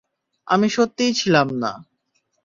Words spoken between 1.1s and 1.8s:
ছিলাম না।